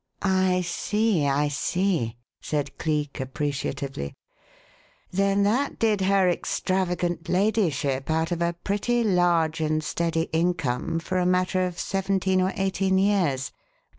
"I 0.23 0.61
see! 0.61 1.27
I 1.27 1.47
see!" 1.49 2.17
said 2.41 2.75
Cleek, 2.79 3.19
appreciatively. 3.19 4.15
"Then 5.11 5.43
that 5.43 5.77
did 5.77 6.01
her 6.01 6.27
extravagant 6.27 7.29
ladyship 7.29 8.09
out 8.09 8.31
of 8.31 8.41
a 8.41 8.53
pretty 8.63 9.03
large 9.03 9.61
and 9.61 9.83
steady 9.83 10.23
income 10.33 10.97
for 10.97 11.19
a 11.19 11.25
matter 11.27 11.67
of 11.67 11.77
seventeen 11.77 12.41
or 12.41 12.51
eighteen 12.55 12.97
years. 12.97 13.51